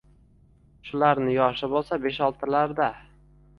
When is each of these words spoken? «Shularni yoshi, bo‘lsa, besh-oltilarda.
«Shularni 0.87 1.35
yoshi, 1.37 1.71
bo‘lsa, 1.75 2.01
besh-oltilarda. 2.07 2.91